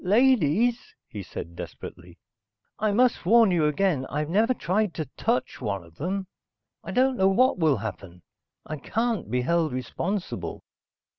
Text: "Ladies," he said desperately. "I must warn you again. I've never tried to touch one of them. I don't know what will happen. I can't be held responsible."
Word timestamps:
"Ladies," 0.03 0.95
he 1.07 1.21
said 1.21 1.55
desperately. 1.55 2.17
"I 2.79 2.91
must 2.91 3.23
warn 3.23 3.51
you 3.51 3.67
again. 3.67 4.07
I've 4.07 4.31
never 4.31 4.51
tried 4.55 4.95
to 4.95 5.05
touch 5.15 5.61
one 5.61 5.83
of 5.83 5.93
them. 5.97 6.25
I 6.83 6.89
don't 6.89 7.17
know 7.17 7.27
what 7.29 7.59
will 7.59 7.77
happen. 7.77 8.23
I 8.65 8.77
can't 8.77 9.29
be 9.29 9.41
held 9.41 9.71
responsible." 9.71 10.63